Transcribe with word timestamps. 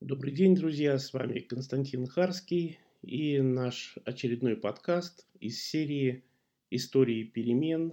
Добрый 0.00 0.32
день, 0.32 0.54
друзья! 0.54 0.98
С 0.98 1.12
вами 1.12 1.40
Константин 1.40 2.06
Харский 2.06 2.78
и 3.02 3.38
наш 3.42 3.98
очередной 4.06 4.56
подкаст 4.56 5.26
из 5.40 5.62
серии 5.62 6.24
«Истории 6.70 7.24
перемен. 7.24 7.92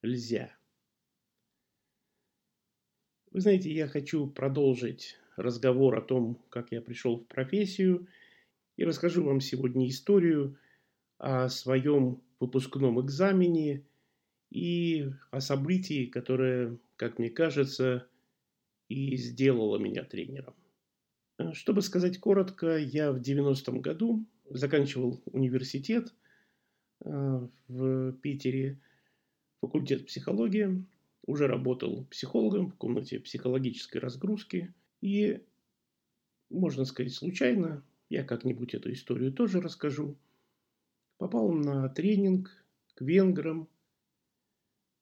Льзя». 0.00 0.56
Вы 3.32 3.40
знаете, 3.40 3.72
я 3.72 3.88
хочу 3.88 4.28
продолжить 4.28 5.16
разговор 5.34 5.98
о 5.98 6.00
том, 6.00 6.40
как 6.48 6.70
я 6.70 6.80
пришел 6.80 7.16
в 7.16 7.26
профессию, 7.26 8.06
и 8.76 8.84
расскажу 8.84 9.24
вам 9.24 9.40
сегодня 9.40 9.88
историю 9.88 10.56
о 11.18 11.48
своем 11.48 12.22
выпускном 12.38 13.04
экзамене 13.04 13.82
и 14.50 15.10
о 15.32 15.40
событии, 15.40 16.06
которое, 16.06 16.78
как 16.94 17.18
мне 17.18 17.30
кажется, 17.30 18.06
и 18.88 19.16
сделало 19.16 19.78
меня 19.78 20.04
тренером. 20.04 20.54
Э, 21.38 21.52
чтобы 21.54 21.82
сказать 21.82 22.18
коротко, 22.18 22.76
я 22.76 23.12
в 23.12 23.20
90-м 23.20 23.80
году 23.80 24.26
заканчивал 24.50 25.22
университет 25.26 26.12
э, 27.04 27.48
в 27.68 28.12
Питере, 28.20 28.80
факультет 29.60 30.06
психологии, 30.06 30.84
уже 31.26 31.46
работал 31.46 32.04
психологом 32.06 32.70
в 32.70 32.76
комнате 32.76 33.20
психологической 33.20 34.00
разгрузки. 34.00 34.72
И, 35.00 35.42
можно 36.50 36.84
сказать, 36.84 37.14
случайно, 37.14 37.82
я 38.08 38.24
как-нибудь 38.24 38.74
эту 38.74 38.92
историю 38.92 39.32
тоже 39.32 39.60
расскажу, 39.60 40.16
попал 41.18 41.52
на 41.52 41.88
тренинг 41.88 42.50
к 42.94 43.00
венграм. 43.02 43.68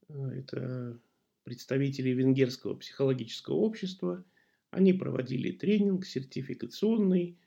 Э, 0.08 0.28
это 0.32 1.00
представители 1.44 2.10
венгерского 2.10 2.74
психологического 2.74 3.54
общества– 3.54 4.22
они 4.70 4.92
проводили 4.92 5.52
тренинг 5.52 6.04
сертификационный 6.04 7.38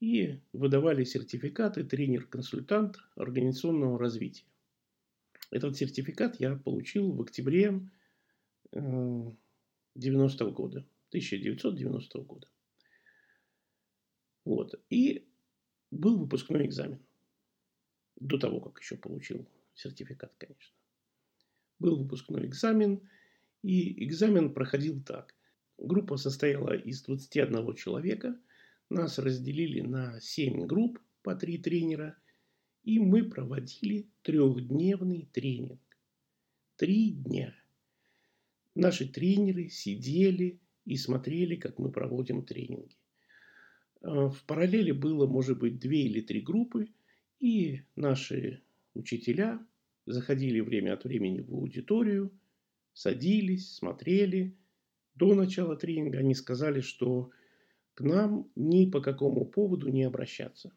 и 0.00 0.40
выдавали 0.52 1.04
сертификаты 1.04 1.84
тренер-консультант 1.84 2.96
организационного 3.14 3.98
развития. 3.98 4.44
Этот 5.50 5.76
сертификат 5.76 6.40
я 6.40 6.56
получил 6.56 7.12
в 7.12 7.20
октябре 7.20 7.88
90 8.72 10.44
-го 10.44 10.50
года, 10.50 10.86
1990 11.10 12.18
-го 12.18 12.24
года. 12.24 12.48
Вот. 14.44 14.74
И 14.90 15.28
был 15.90 16.18
выпускной 16.18 16.66
экзамен. 16.66 16.98
До 18.16 18.38
того, 18.38 18.60
как 18.60 18.80
еще 18.80 18.96
получил 18.96 19.46
сертификат, 19.74 20.32
конечно. 20.38 20.74
Был 21.78 21.96
выпускной 21.96 22.46
экзамен, 22.46 23.08
и 23.62 24.04
экзамен 24.04 24.52
проходил 24.52 25.02
так. 25.02 25.34
Группа 25.82 26.16
состояла 26.16 26.76
из 26.76 27.02
21 27.02 27.74
человека. 27.74 28.38
Нас 28.88 29.18
разделили 29.18 29.80
на 29.80 30.20
7 30.20 30.64
групп 30.66 31.00
по 31.22 31.34
3 31.34 31.58
тренера. 31.58 32.16
И 32.84 33.00
мы 33.00 33.24
проводили 33.28 34.06
трехдневный 34.22 35.28
тренинг. 35.32 35.80
Три 36.76 37.10
дня. 37.10 37.52
Наши 38.76 39.08
тренеры 39.08 39.68
сидели 39.70 40.60
и 40.84 40.96
смотрели, 40.96 41.56
как 41.56 41.80
мы 41.80 41.90
проводим 41.90 42.44
тренинги. 42.44 42.96
А, 44.02 44.28
в 44.28 44.44
параллели 44.44 44.92
было, 44.92 45.26
может 45.26 45.58
быть, 45.58 45.80
две 45.80 46.04
или 46.04 46.20
три 46.20 46.42
группы, 46.42 46.92
и 47.40 47.82
наши 47.96 48.62
учителя 48.94 49.64
заходили 50.06 50.60
время 50.60 50.94
от 50.94 51.02
времени 51.02 51.40
в 51.40 51.52
аудиторию, 51.52 52.30
садились, 52.92 53.74
смотрели– 53.74 54.56
до 55.14 55.34
начала 55.34 55.76
тренинга 55.76 56.18
они 56.18 56.34
сказали, 56.34 56.80
что 56.80 57.30
к 57.94 58.00
нам 58.00 58.50
ни 58.56 58.90
по 58.90 59.00
какому 59.00 59.44
поводу 59.44 59.88
не 59.88 60.04
обращаться. 60.04 60.72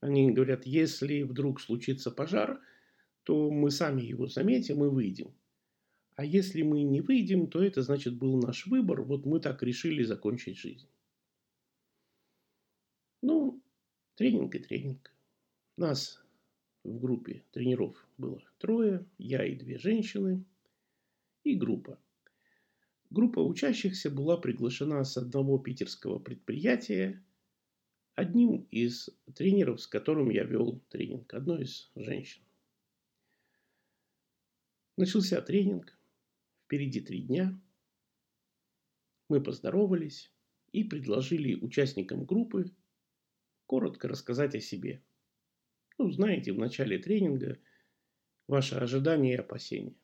Они 0.00 0.30
говорят, 0.30 0.66
если 0.66 1.22
вдруг 1.22 1.60
случится 1.60 2.10
пожар, 2.10 2.60
то 3.24 3.50
мы 3.50 3.70
сами 3.70 4.02
его 4.02 4.26
заметим 4.26 4.84
и 4.84 4.88
выйдем. 4.88 5.34
А 6.14 6.24
если 6.24 6.62
мы 6.62 6.82
не 6.82 7.00
выйдем, 7.00 7.48
то 7.48 7.62
это 7.62 7.82
значит 7.82 8.16
был 8.16 8.40
наш 8.40 8.66
выбор. 8.66 9.02
Вот 9.02 9.24
мы 9.24 9.40
так 9.40 9.62
решили 9.62 10.02
закончить 10.02 10.56
жизнь. 10.56 10.88
Ну, 13.22 13.62
тренинг 14.14 14.54
и 14.54 14.58
тренинг. 14.58 15.12
Нас 15.76 16.22
в 16.84 16.98
группе 16.98 17.44
тренеров 17.52 18.06
было 18.16 18.42
трое, 18.58 19.06
я 19.18 19.44
и 19.44 19.54
две 19.54 19.78
женщины, 19.78 20.44
и 21.44 21.54
группа. 21.54 21.98
Группа 23.10 23.40
учащихся 23.40 24.10
была 24.10 24.36
приглашена 24.36 25.02
с 25.02 25.16
одного 25.16 25.58
питерского 25.58 26.18
предприятия 26.18 27.24
одним 28.14 28.66
из 28.70 29.08
тренеров, 29.34 29.80
с 29.80 29.86
которым 29.86 30.28
я 30.28 30.44
вел 30.44 30.80
тренинг, 30.90 31.32
одной 31.32 31.62
из 31.62 31.90
женщин. 31.94 32.42
Начался 34.98 35.40
тренинг, 35.40 35.98
впереди 36.64 37.00
три 37.00 37.22
дня. 37.22 37.58
Мы 39.28 39.42
поздоровались 39.42 40.30
и 40.72 40.84
предложили 40.84 41.54
участникам 41.54 42.24
группы 42.24 42.74
коротко 43.66 44.08
рассказать 44.08 44.54
о 44.54 44.60
себе. 44.60 45.02
Ну, 45.96 46.10
знаете, 46.10 46.52
в 46.52 46.58
начале 46.58 46.98
тренинга 46.98 47.58
ваши 48.48 48.74
ожидания 48.74 49.34
и 49.34 49.36
опасения. 49.36 49.94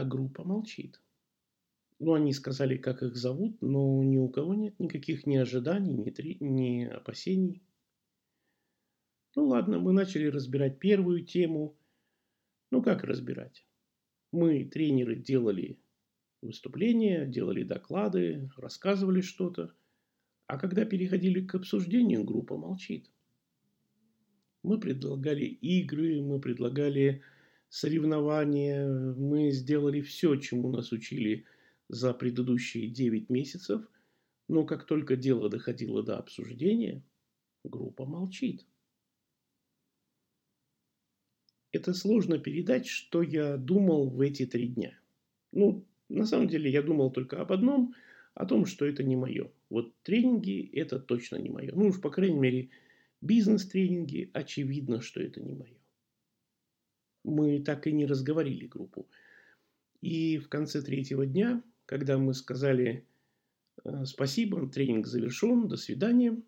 А 0.00 0.04
группа 0.04 0.44
молчит. 0.44 0.98
Ну, 1.98 2.14
они 2.14 2.32
сказали, 2.32 2.78
как 2.78 3.02
их 3.02 3.16
зовут, 3.16 3.60
но 3.60 4.02
ни 4.02 4.16
у 4.16 4.30
кого 4.30 4.54
нет 4.54 4.80
никаких 4.80 5.26
ни 5.26 5.36
ожиданий, 5.36 5.92
ни, 5.92 6.08
три, 6.08 6.38
ни 6.40 6.84
опасений. 6.84 7.62
Ну 9.36 9.48
ладно, 9.48 9.78
мы 9.78 9.92
начали 9.92 10.24
разбирать 10.24 10.78
первую 10.78 11.22
тему. 11.22 11.76
Ну 12.70 12.82
как 12.82 13.04
разбирать? 13.04 13.66
Мы, 14.32 14.64
тренеры, 14.64 15.16
делали 15.16 15.78
выступления, 16.40 17.26
делали 17.26 17.62
доклады, 17.62 18.50
рассказывали 18.56 19.20
что-то. 19.20 19.74
А 20.46 20.56
когда 20.56 20.86
переходили 20.86 21.44
к 21.46 21.56
обсуждению, 21.56 22.24
группа 22.24 22.56
молчит. 22.56 23.10
Мы 24.62 24.80
предлагали 24.80 25.44
игры, 25.44 26.22
мы 26.22 26.40
предлагали 26.40 27.22
соревнования. 27.70 28.86
Мы 28.86 29.50
сделали 29.52 30.02
все, 30.02 30.36
чему 30.36 30.70
нас 30.70 30.92
учили 30.92 31.46
за 31.88 32.12
предыдущие 32.12 32.88
9 32.88 33.30
месяцев. 33.30 33.88
Но 34.48 34.66
как 34.66 34.84
только 34.84 35.16
дело 35.16 35.48
доходило 35.48 36.02
до 36.02 36.18
обсуждения, 36.18 37.02
группа 37.64 38.04
молчит. 38.04 38.66
Это 41.72 41.94
сложно 41.94 42.38
передать, 42.38 42.86
что 42.88 43.22
я 43.22 43.56
думал 43.56 44.10
в 44.10 44.20
эти 44.20 44.44
три 44.44 44.66
дня. 44.66 44.98
Ну, 45.52 45.86
на 46.08 46.26
самом 46.26 46.48
деле 46.48 46.68
я 46.68 46.82
думал 46.82 47.12
только 47.12 47.40
об 47.40 47.52
одном, 47.52 47.94
о 48.34 48.44
том, 48.44 48.66
что 48.66 48.86
это 48.86 49.04
не 49.04 49.14
мое. 49.14 49.52
Вот 49.68 49.94
тренинги– 50.02 50.68
это 50.72 50.98
точно 50.98 51.36
не 51.36 51.48
мое. 51.48 51.72
Ну 51.72 51.86
уж, 51.86 52.00
по 52.00 52.10
крайней 52.10 52.40
мере, 52.40 52.70
бизнес-тренинги– 53.20 54.30
очевидно, 54.32 55.00
что 55.00 55.20
это 55.20 55.40
не 55.40 55.54
мое 55.54 55.79
мы 57.24 57.62
так 57.62 57.86
и 57.86 57.92
не 57.92 58.06
разговорили 58.06 58.66
группу. 58.66 59.08
И 60.00 60.38
в 60.38 60.48
конце 60.48 60.80
третьего 60.82 61.26
дня, 61.26 61.62
когда 61.86 62.18
мы 62.18 62.34
сказали 62.34 63.06
э, 63.84 64.04
спасибо, 64.04 64.68
тренинг 64.68 65.06
завершен, 65.06 65.68
до 65.68 65.76
свидания, 65.76 66.40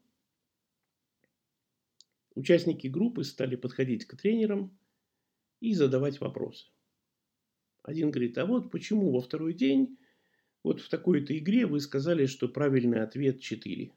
участники 2.34 2.86
группы 2.86 3.24
стали 3.24 3.56
подходить 3.56 4.06
к 4.06 4.16
тренерам 4.16 4.76
и 5.60 5.74
задавать 5.74 6.20
вопросы. 6.20 6.68
Один 7.82 8.10
говорит, 8.10 8.38
а 8.38 8.46
вот 8.46 8.70
почему 8.70 9.12
во 9.12 9.20
второй 9.20 9.54
день 9.54 9.98
вот 10.62 10.80
в 10.80 10.88
такой-то 10.88 11.36
игре 11.36 11.66
вы 11.66 11.80
сказали, 11.80 12.26
что 12.26 12.48
правильный 12.48 13.02
ответ 13.02 13.40
4. 13.40 13.92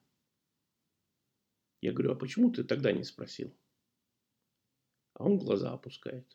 Я 1.82 1.92
говорю, 1.92 2.12
а 2.12 2.16
почему 2.16 2.52
ты 2.52 2.64
тогда 2.64 2.92
не 2.92 3.04
спросил? 3.04 3.56
А 5.14 5.24
он 5.24 5.38
глаза 5.38 5.72
опускает. 5.72 6.26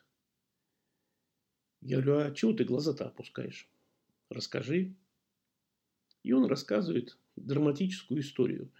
Я 1.83 2.01
говорю, 2.01 2.27
а 2.27 2.31
чего 2.33 2.53
ты 2.53 2.65
глаза-то 2.65 3.07
опускаешь? 3.07 3.69
Расскажи. 4.29 4.95
И 6.23 6.33
он 6.33 6.45
рассказывает 6.45 7.19
драматическую 7.37 8.21
историю. 8.21 8.71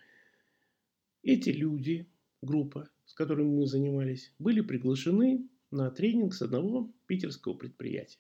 Эти 1.23 1.51
люди, 1.51 2.07
группа, 2.43 2.91
с 3.07 3.15
которыми 3.15 3.49
мы 3.49 3.67
занимались, 3.67 4.35
были 4.39 4.61
приглашены 4.61 5.49
на 5.71 5.91
тренинг 5.91 6.35
с 6.35 6.43
одного 6.43 6.93
питерского 7.07 7.55
предприятия. 7.55 8.19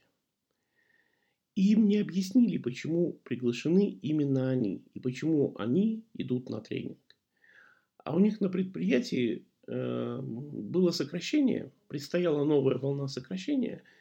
И 1.54 1.72
им 1.72 1.86
не 1.86 1.98
объяснили, 1.98 2.56
почему 2.56 3.14
приглашены 3.24 3.90
именно 3.90 4.50
они 4.50 4.82
и 4.94 5.00
почему 5.00 5.54
они 5.58 6.04
идут 6.14 6.48
на 6.48 6.60
тренинг. 6.60 6.98
А 7.98 8.16
у 8.16 8.18
них 8.18 8.40
на 8.40 8.48
предприятии 8.48 9.44
э, 9.66 10.20
было 10.22 10.90
сокращение, 10.90 11.70
предстояла 11.88 12.44
новая 12.44 12.78
волна 12.78 13.08
сокращения– 13.08 13.82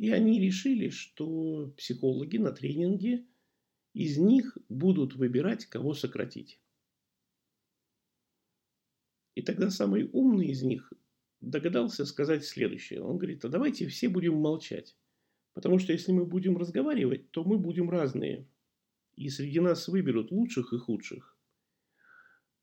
и 0.00 0.08
они 0.12 0.40
решили, 0.40 0.88
что 0.88 1.74
психологи 1.76 2.38
на 2.38 2.52
тренинге 2.52 3.26
из 3.92 4.16
них 4.16 4.56
будут 4.70 5.14
выбирать, 5.14 5.66
кого 5.66 5.92
сократить. 5.92 6.58
И 9.34 9.42
тогда 9.42 9.68
самый 9.68 10.08
умный 10.10 10.46
из 10.46 10.62
них 10.62 10.90
догадался 11.42 12.06
сказать 12.06 12.46
следующее. 12.46 13.02
Он 13.02 13.18
говорит, 13.18 13.44
а 13.44 13.50
давайте 13.50 13.88
все 13.88 14.08
будем 14.08 14.36
молчать. 14.36 14.96
Потому 15.52 15.78
что 15.78 15.92
если 15.92 16.12
мы 16.12 16.24
будем 16.24 16.56
разговаривать, 16.56 17.30
то 17.30 17.44
мы 17.44 17.58
будем 17.58 17.90
разные. 17.90 18.48
И 19.16 19.28
среди 19.28 19.60
нас 19.60 19.86
выберут 19.86 20.30
лучших 20.30 20.72
и 20.72 20.78
худших. 20.78 21.36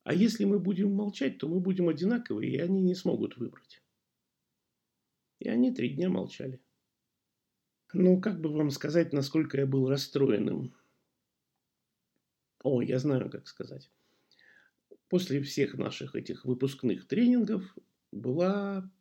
А 0.02 0.16
если 0.16 0.46
мы 0.46 0.58
будем 0.58 0.92
молчать, 0.92 1.38
то 1.38 1.48
мы 1.48 1.60
будем 1.60 1.88
одинаковые, 1.88 2.54
и 2.54 2.58
они 2.58 2.82
не 2.82 2.96
смогут 2.96 3.38
выбрать. 3.38 3.84
И 5.38 5.48
они 5.48 5.72
три 5.72 5.90
дня 5.90 6.10
молчали. 6.10 6.60
Ну, 7.94 8.20
как 8.20 8.42
бы 8.42 8.50
вам 8.50 8.70
сказать, 8.70 9.14
насколько 9.14 9.58
я 9.58 9.66
был 9.66 9.90
расстроенным. 9.90 10.76
О, 12.64 12.82
я 12.82 13.00
знаю, 13.00 13.30
как 13.30 13.48
сказать. 13.48 13.90
После 15.08 15.42
всех 15.42 15.76
наших 15.76 16.16
этих 16.16 16.44
выпускных 16.44 17.08
тренингов 17.08 17.78
была, 18.12 18.92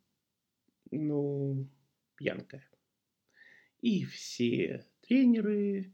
ну, 0.89 1.67
пьянка. 2.15 2.63
И 3.81 4.05
все 4.05 4.85
тренеры 5.01 5.93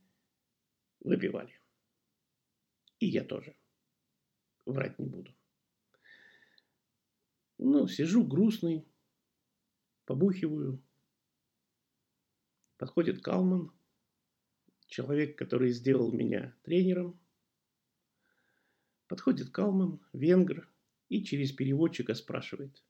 выпивали. 1.00 1.60
И 3.00 3.08
я 3.08 3.24
тоже. 3.24 3.56
Врать 4.66 5.00
не 5.00 5.06
буду. 5.06 5.34
Ну, 7.58 7.88
сижу 7.88 8.26
грустный, 8.26 8.86
побухиваю. 10.06 10.82
Подходит 12.84 13.24
Калман, 13.24 13.72
человек, 14.88 15.38
который 15.38 15.70
сделал 15.70 16.12
меня 16.12 16.54
тренером. 16.64 17.18
Подходит 19.08 19.52
Калман, 19.52 20.02
венгр, 20.12 20.70
и 21.08 21.24
через 21.24 21.54
переводчика 21.54 22.14
спрашивает. 22.14 22.84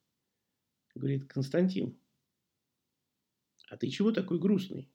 Говорит, 0.95 1.31
Константин, 1.31 1.95
а 3.69 3.78
ты 3.78 3.88
чего 3.88 4.12
такой 4.12 4.40
грустный? 4.40 4.92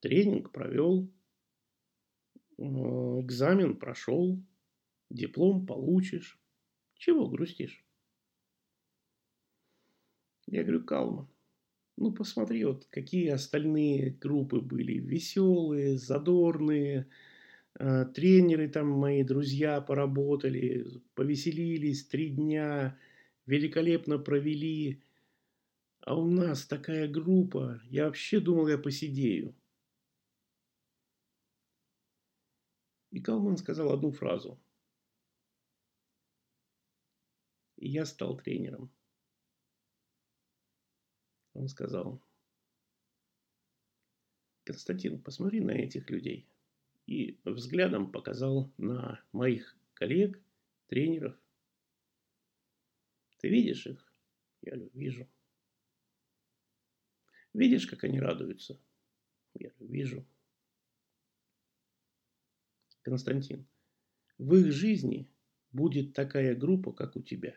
Тренинг 0.00 0.50
провел, 0.50 1.08
э, 2.58 2.62
экзамен 2.64 3.76
прошел, 3.76 4.42
диплом 5.10 5.64
получишь. 5.64 6.40
Чего 6.94 7.28
грустишь? 7.28 7.86
Я 10.46 10.64
говорю, 10.64 10.84
Калман, 10.84 11.28
ну 12.00 12.12
посмотри, 12.12 12.64
вот 12.64 12.86
какие 12.86 13.28
остальные 13.28 14.12
группы 14.12 14.60
были. 14.60 14.94
Веселые, 14.98 15.98
задорные, 15.98 17.06
э, 17.78 18.06
тренеры 18.06 18.68
там 18.70 18.88
мои 18.88 19.22
друзья 19.22 19.82
поработали, 19.82 21.02
повеселились 21.14 22.06
три 22.06 22.30
дня, 22.30 22.98
великолепно 23.44 24.18
провели. 24.18 25.02
А 26.00 26.18
у 26.18 26.30
нас 26.30 26.64
такая 26.64 27.06
группа, 27.06 27.82
я 27.90 28.06
вообще 28.06 28.40
думал, 28.40 28.68
я 28.68 28.78
посидею. 28.78 29.54
И 33.10 33.20
Калман 33.20 33.58
сказал 33.58 33.92
одну 33.92 34.10
фразу. 34.10 34.58
И 37.76 37.88
я 37.88 38.06
стал 38.06 38.38
тренером. 38.38 38.90
Он 41.60 41.68
сказал, 41.68 42.22
Константин, 44.64 45.20
посмотри 45.20 45.60
на 45.60 45.72
этих 45.72 46.08
людей. 46.08 46.48
И 47.06 47.38
взглядом 47.44 48.10
показал 48.10 48.72
на 48.78 49.22
моих 49.32 49.76
коллег, 49.92 50.42
тренеров. 50.86 51.36
Ты 53.40 53.50
видишь 53.50 53.86
их? 53.86 54.10
Я 54.62 54.72
говорю, 54.72 54.90
вижу. 54.94 55.28
Видишь, 57.52 57.86
как 57.86 58.04
они 58.04 58.18
радуются? 58.18 58.80
Я 59.52 59.68
говорю, 59.68 59.92
вижу. 59.92 60.26
Константин, 63.02 63.66
в 64.38 64.54
их 64.54 64.72
жизни 64.72 65.28
будет 65.72 66.14
такая 66.14 66.56
группа, 66.56 66.90
как 66.94 67.16
у 67.16 67.20
тебя. 67.20 67.54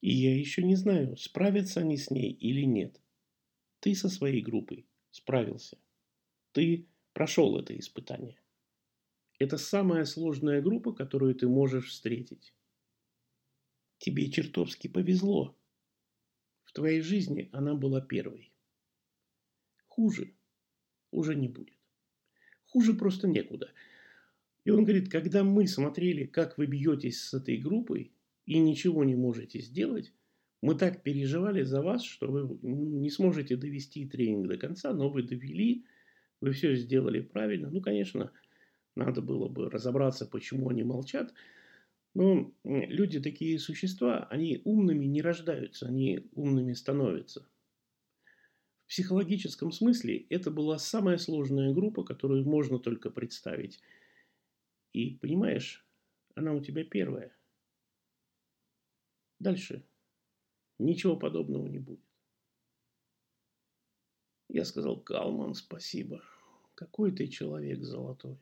И 0.00 0.10
я 0.10 0.36
еще 0.36 0.64
не 0.64 0.74
знаю, 0.74 1.16
справятся 1.16 1.78
они 1.78 1.96
с 1.96 2.10
ней 2.10 2.32
или 2.32 2.62
нет. 2.62 3.00
Ты 3.86 3.94
со 3.94 4.08
своей 4.08 4.42
группой 4.42 4.84
справился. 5.12 5.78
Ты 6.50 6.88
прошел 7.12 7.56
это 7.56 7.78
испытание. 7.78 8.36
Это 9.38 9.58
самая 9.58 10.04
сложная 10.06 10.60
группа, 10.60 10.92
которую 10.92 11.36
ты 11.36 11.46
можешь 11.46 11.90
встретить. 11.90 12.52
Тебе 13.98 14.28
чертовски 14.28 14.88
повезло. 14.88 15.56
В 16.64 16.72
твоей 16.72 17.00
жизни 17.00 17.48
она 17.52 17.76
была 17.76 18.00
первой. 18.00 18.50
Хуже 19.86 20.34
уже 21.12 21.36
не 21.36 21.46
будет. 21.46 21.78
Хуже 22.64 22.92
просто 22.92 23.28
некуда. 23.28 23.70
И 24.64 24.70
он 24.70 24.82
говорит, 24.82 25.12
когда 25.12 25.44
мы 25.44 25.68
смотрели, 25.68 26.26
как 26.26 26.58
вы 26.58 26.66
бьетесь 26.66 27.22
с 27.22 27.34
этой 27.34 27.56
группой 27.58 28.10
и 28.46 28.58
ничего 28.58 29.04
не 29.04 29.14
можете 29.14 29.60
сделать, 29.60 30.12
мы 30.62 30.74
так 30.74 31.02
переживали 31.02 31.62
за 31.62 31.82
вас, 31.82 32.02
что 32.02 32.28
вы 32.28 32.58
не 32.62 33.10
сможете 33.10 33.56
довести 33.56 34.06
тренинг 34.06 34.48
до 34.48 34.56
конца, 34.56 34.92
но 34.92 35.08
вы 35.08 35.22
довели, 35.22 35.84
вы 36.40 36.52
все 36.52 36.74
сделали 36.74 37.20
правильно. 37.20 37.70
Ну, 37.70 37.80
конечно, 37.80 38.32
надо 38.94 39.22
было 39.22 39.48
бы 39.48 39.70
разобраться, 39.70 40.26
почему 40.26 40.70
они 40.70 40.82
молчат. 40.82 41.32
Но 42.14 42.54
люди 42.64 43.20
такие 43.20 43.58
существа, 43.58 44.26
они 44.30 44.62
умными 44.64 45.04
не 45.04 45.20
рождаются, 45.20 45.86
они 45.86 46.30
умными 46.32 46.72
становятся. 46.72 47.46
В 48.84 48.88
психологическом 48.88 49.72
смысле 49.72 50.26
это 50.30 50.50
была 50.50 50.78
самая 50.78 51.18
сложная 51.18 51.74
группа, 51.74 52.04
которую 52.04 52.48
можно 52.48 52.78
только 52.78 53.10
представить. 53.10 53.80
И 54.92 55.16
понимаешь, 55.16 55.86
она 56.34 56.54
у 56.54 56.60
тебя 56.60 56.84
первая. 56.84 57.36
Дальше 59.38 59.84
ничего 60.78 61.16
подобного 61.16 61.66
не 61.66 61.78
будет. 61.78 62.00
Я 64.48 64.64
сказал, 64.64 65.00
Калман, 65.00 65.54
спасибо. 65.54 66.22
Какой 66.74 67.12
ты 67.12 67.26
человек 67.28 67.82
золотой. 67.82 68.38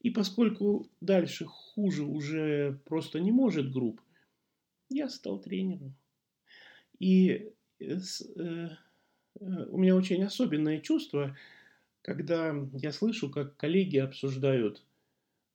И 0.00 0.10
поскольку 0.10 0.88
дальше 1.00 1.44
хуже 1.44 2.04
уже 2.04 2.80
просто 2.84 3.20
не 3.20 3.32
может 3.32 3.72
групп, 3.72 4.00
я 4.88 5.08
стал 5.08 5.40
тренером. 5.40 5.94
И 6.98 7.52
э, 7.80 7.98
э, 8.36 8.68
у 9.40 9.76
меня 9.76 9.96
очень 9.96 10.22
особенное 10.22 10.80
чувство, 10.80 11.36
когда 12.02 12.54
я 12.74 12.92
слышу, 12.92 13.30
как 13.30 13.56
коллеги 13.56 13.98
обсуждают 13.98 14.82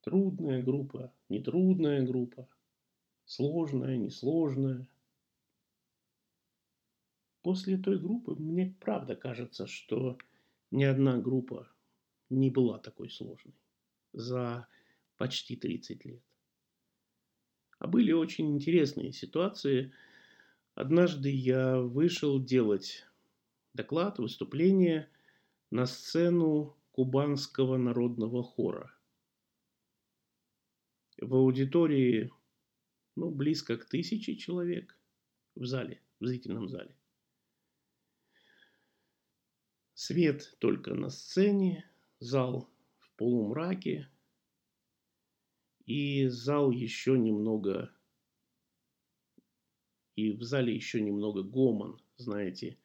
трудная 0.02 0.62
группа, 0.62 1.12
нетрудная 1.28 2.06
группа, 2.06 2.46
сложная, 3.24 3.96
несложная. 3.96 4.86
После 7.44 7.76
той 7.76 7.98
группы 7.98 8.34
мне 8.36 8.74
правда 8.80 9.14
кажется, 9.14 9.66
что 9.66 10.16
ни 10.70 10.82
одна 10.82 11.18
группа 11.18 11.70
не 12.30 12.50
была 12.50 12.78
такой 12.78 13.10
сложной 13.10 13.54
за 14.14 14.66
почти 15.18 15.54
30 15.54 16.06
лет. 16.06 16.22
А 17.78 17.86
были 17.86 18.12
очень 18.12 18.50
интересные 18.50 19.12
ситуации. 19.12 19.92
Однажды 20.74 21.28
я 21.28 21.78
вышел 21.82 22.42
делать 22.42 23.04
доклад, 23.74 24.18
выступление 24.18 25.10
на 25.70 25.84
сцену 25.84 26.74
Кубанского 26.92 27.76
народного 27.76 28.42
хора. 28.42 28.90
В 31.18 31.34
аудитории 31.34 32.32
ну, 33.16 33.30
близко 33.30 33.76
к 33.76 33.84
тысяче 33.84 34.34
человек 34.34 34.96
в 35.54 35.66
зале, 35.66 36.00
в 36.20 36.24
зрительном 36.24 36.70
зале. 36.70 36.96
Свет 39.94 40.56
только 40.58 40.94
на 40.94 41.08
сцене, 41.08 41.88
зал 42.18 42.68
в 42.98 43.12
полумраке, 43.16 44.10
и 45.86 46.26
зал 46.26 46.70
еще 46.70 47.18
немного, 47.18 47.92
и 50.16 50.32
в 50.32 50.42
зале 50.42 50.74
еще 50.74 51.00
немного 51.00 51.42
гомон, 51.42 52.00
знаете, 52.16 52.78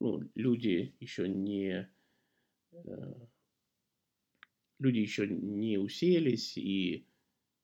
ну, 0.00 0.20
люди 0.34 0.94
еще 1.00 1.28
не 1.28 1.88
э, 2.72 3.26
люди 4.82 4.98
еще 4.98 5.28
не 5.28 5.78
уселись 5.78 6.56
и 6.58 7.06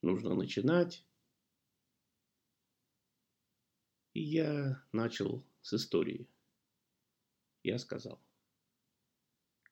нужно 0.03 0.35
начинать. 0.35 1.05
И 4.15 4.21
я 4.21 4.83
начал 4.93 5.45
с 5.63 5.75
истории. 5.75 6.29
Я 7.63 7.79
сказал, 7.79 8.21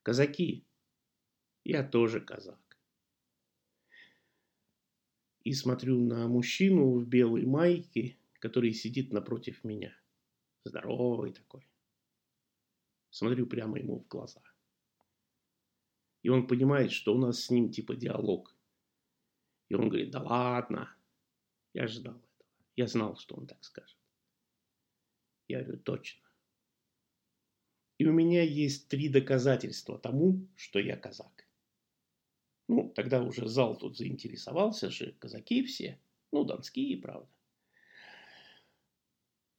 казаки, 0.06 0.64
я 1.64 1.82
тоже 1.82 2.20
казак. 2.20 2.66
и 5.46 5.52
смотрю 5.52 6.00
на 6.00 6.26
мужчину 6.28 6.98
в 6.98 7.06
белой 7.06 7.46
майке, 7.46 8.16
который 8.40 8.72
сидит 8.72 9.12
напротив 9.12 9.62
меня. 9.64 9.96
Здоровый 10.64 11.32
такой. 11.32 11.68
Смотрю 13.10 13.46
прямо 13.46 13.78
ему 13.78 14.00
в 14.00 14.08
глаза. 14.08 14.42
И 16.24 16.28
он 16.28 16.48
понимает, 16.48 16.90
что 16.90 17.14
у 17.14 17.18
нас 17.18 17.44
с 17.44 17.50
ним 17.50 17.70
типа 17.70 17.94
диалог. 17.94 18.56
И 19.68 19.74
он 19.74 19.88
говорит, 19.88 20.10
да 20.10 20.20
ладно, 20.20 20.96
я 21.74 21.86
ждал 21.86 22.16
этого. 22.16 22.50
Я 22.74 22.86
знал, 22.88 23.16
что 23.16 23.36
он 23.36 23.46
так 23.46 23.62
скажет. 23.62 23.98
Я 25.46 25.62
говорю, 25.62 25.78
точно. 25.78 26.25
И 27.98 28.06
у 28.06 28.12
меня 28.12 28.42
есть 28.42 28.88
три 28.88 29.08
доказательства 29.08 29.98
тому, 29.98 30.46
что 30.54 30.78
я 30.78 30.96
казак. 30.96 31.46
Ну, 32.68 32.90
тогда 32.94 33.22
уже 33.22 33.48
зал 33.48 33.76
тут 33.76 33.96
заинтересовался 33.96 34.90
же, 34.90 35.12
казаки 35.12 35.64
все. 35.64 35.98
Ну, 36.32 36.44
донские, 36.44 36.98
правда. 36.98 37.28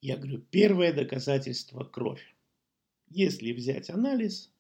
Я 0.01 0.17
говорю, 0.17 0.39
первое 0.39 0.93
доказательство– 0.93 1.83
кровь. 1.85 2.35
Если 3.07 3.53
взять 3.53 3.89
анализ, 3.89 4.53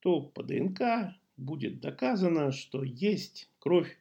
то 0.00 0.20
по 0.20 0.42
ДНК 0.42 1.14
будет 1.36 1.80
доказано, 1.80 2.50
что 2.50 2.82
есть 2.82 3.48
кровь 3.58 3.96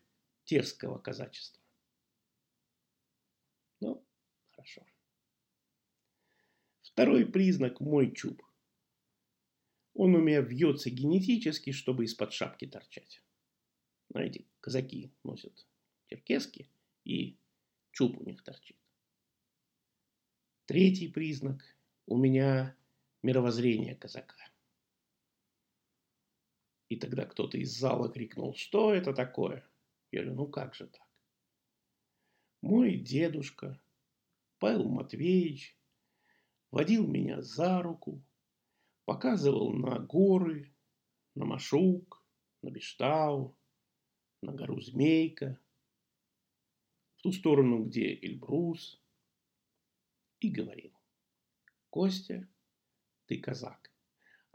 терского 0.45 0.97
казачества. 0.97 1.61
Ну, 3.81 4.03
хорошо. 4.51 4.83
Второй 6.81 7.25
признак– 7.25 7.79
мой 7.81 8.11
чуб. 8.11 8.41
Он 9.93 10.15
у 10.15 10.19
меня 10.19 10.41
вьется 10.41 10.89
генетически, 10.89 11.71
чтобы 11.71 12.05
из-под 12.05 12.33
шапки 12.33 12.65
торчать. 12.65 13.21
Знаете, 14.09 14.45
казаки 14.59 15.13
носят 15.23 15.67
черкески, 16.07 16.69
и 17.03 17.37
чуб 17.91 18.17
у 18.19 18.23
них 18.23 18.43
торчит. 18.43 18.77
Третий 20.65 21.07
признак– 21.07 21.63
у 22.07 22.17
меня 22.17 22.75
мировоззрение 23.23 23.95
казака. 23.95 24.35
И 26.89 26.97
тогда 26.97 27.25
кто-то 27.25 27.57
из 27.57 27.71
зала 27.71 28.11
крикнул, 28.11 28.53
что 28.55 28.93
это 28.93 29.13
такое? 29.13 29.65
Я 30.11 30.23
говорю, 30.23 30.35
ну 30.35 30.47
как 30.47 30.75
же 30.75 30.87
так? 30.87 31.07
Мой 32.61 32.97
дедушка, 32.97 33.81
Павел 34.59 34.89
Матвеевич, 34.89 35.77
водил 36.69 37.07
меня 37.07 37.41
за 37.41 37.81
руку, 37.81 38.21
показывал 39.11 39.73
на 39.73 39.99
горы, 39.99 40.73
на 41.35 41.43
Машук, 41.43 42.23
на 42.61 42.69
Бештау, 42.71 43.57
на 44.41 44.53
гору 44.53 44.79
Змейка, 44.79 45.59
в 47.17 47.21
ту 47.23 47.33
сторону, 47.33 47.83
где 47.83 48.13
Эльбрус, 48.13 49.01
и 50.39 50.49
говорил, 50.49 50.93
Костя, 51.89 52.47
ты 53.25 53.37
казак. 53.37 53.91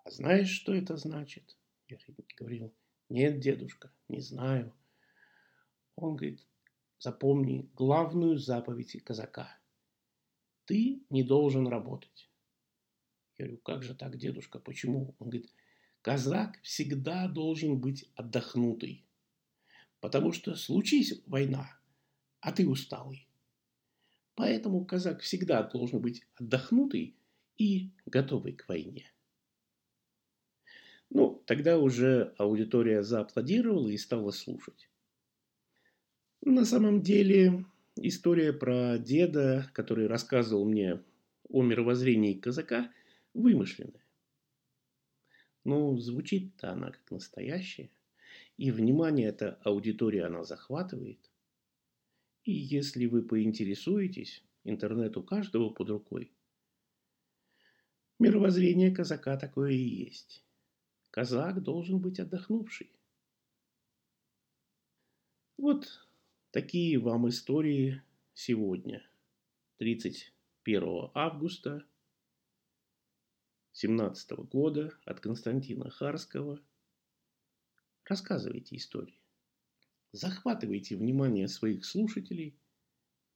А 0.05 0.11
знаешь, 0.11 0.49
что 0.49 0.73
это 0.73 0.97
значит? 0.97 1.55
Я 1.89 1.99
говорил, 2.39 2.73
нет, 3.11 3.39
дедушка, 3.41 3.93
не 4.09 4.21
знаю. 4.21 4.73
Он 5.97 6.17
говорит, 6.17 6.47
запомни 6.99 7.69
главную 7.75 8.39
заповедь 8.39 9.05
казака. 9.05 9.59
Ты 10.65 11.03
не 11.11 11.23
должен 11.23 11.69
работать. 11.69 12.31
Я 13.39 13.45
говорю, 13.45 13.61
как 13.63 13.83
же 13.83 13.95
так, 13.95 14.17
дедушка, 14.17 14.59
почему? 14.59 15.15
Он 15.19 15.29
говорит, 15.29 15.51
казак 16.03 16.59
всегда 16.63 17.29
должен 17.29 17.79
быть 17.79 18.11
отдохнутый. 18.15 19.05
Потому 20.01 20.33
что 20.33 20.55
случись 20.55 21.23
война, 21.27 21.79
а 22.41 22.53
ты 22.53 22.67
усталый. 22.69 23.27
Поэтому 24.35 24.85
казак 24.85 25.21
всегда 25.21 25.63
должен 25.63 26.01
быть 26.01 26.23
отдохнутый 26.37 27.17
и 27.59 27.91
готовый 28.07 28.53
к 28.53 28.69
войне. 28.69 29.11
Ну, 31.11 31.43
тогда 31.47 31.79
уже 31.79 32.35
аудитория 32.37 33.03
зааплодировала 33.03 33.89
и 33.89 33.97
стала 33.97 34.31
слушать. 34.31 34.89
На 36.43 36.65
самом 36.65 37.03
деле, 37.03 37.65
история 37.97 38.53
про 38.53 38.99
деда, 38.99 39.71
который 39.73 40.07
рассказывал 40.07 40.65
мне 40.65 41.03
о 41.49 41.63
мировоззрении 41.63 42.35
казака, 42.35 42.93
вымышленная. 43.37 44.05
Но 45.65 45.97
звучит-то 45.99 46.73
она 46.73 46.91
как 46.91 47.11
настоящая. 47.11 47.91
И 48.57 48.71
внимание 48.71 49.29
эта 49.29 49.55
аудитория 49.65 50.25
она 50.25 50.45
захватывает. 50.45 51.31
И 52.45 52.53
если 52.53 53.07
вы 53.07 53.23
поинтересуетесь, 53.23 54.43
интернет 54.65 55.17
у 55.17 55.23
каждого 55.23 55.71
под 55.71 55.91
рукой. 55.91 56.33
Мировоззрение 58.19 58.95
казака 58.95 59.37
такое 59.37 59.73
и 59.73 60.05
есть. 60.07 60.43
Казак 61.11 61.63
должен 61.63 61.99
быть 61.99 62.21
отдохнувший. 62.21 62.91
Вот 65.59 66.07
такие 66.51 66.99
вам 66.99 67.29
истории 67.29 68.03
сегодня, 68.35 69.07
31 69.79 71.11
августа 71.15 71.85
17 73.79 74.31
года 74.49 74.91
от 75.05 75.21
Константина 75.21 75.91
Харского– 75.91 76.59
Рассказывайте 78.09 78.77
истории. 78.77 79.21
Захватывайте 80.13 80.97
внимание 80.97 81.49
своих 81.49 81.85
слушателей 81.85 82.57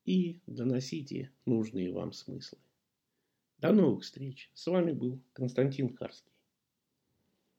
и 0.05 0.41
доносите 0.47 1.33
нужные 1.45 1.93
вам 1.93 2.13
смыслы. 2.13 2.59
До 3.59 3.73
новых 3.73 4.05
встреч. 4.05 4.51
С 4.55 4.69
вами 4.69 4.93
был 4.93 5.21
Константин 5.33 5.97
Харский. 5.97 6.33